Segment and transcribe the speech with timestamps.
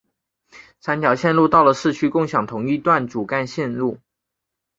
[0.79, 3.99] 三条线路到了市区共享同一段主干线路。